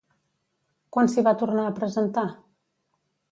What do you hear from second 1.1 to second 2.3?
s'hi va tornar a presentar?